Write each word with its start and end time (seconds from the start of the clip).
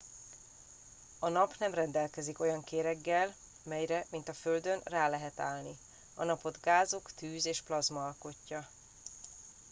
a 1.19 1.29
nap 1.29 1.55
nem 1.59 1.73
rendelkezik 1.73 2.39
olyan 2.39 2.63
kéreggel 2.63 3.35
amelyre 3.65 4.05
mint 4.11 4.29
a 4.29 4.33
földön 4.33 4.81
rá 4.83 5.07
lehet 5.09 5.39
állni 5.39 5.77
a 6.15 6.23
napot 6.23 6.61
gázok 6.61 7.11
tűz 7.11 7.45
és 7.45 7.61
plazma 7.61 8.05
alkotja 8.05 8.69